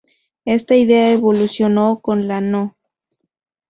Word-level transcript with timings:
Esta 0.45 0.75
idea 0.75 1.11
evolucionó 1.11 1.99
con 2.01 2.27
la 2.27 2.41
No. 2.41 2.75